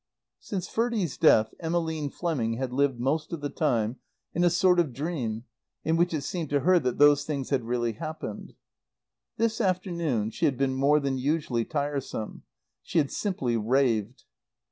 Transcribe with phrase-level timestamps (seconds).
[0.39, 3.97] Since Ferdie's death Emmeline Fleming had lived most of the time
[4.33, 5.43] in a sort of dream
[5.83, 8.55] in which it seemed to her that these things had really happened.
[9.37, 12.41] This afternoon she had been more than usually tiresome.
[12.81, 14.23] She had simply raved.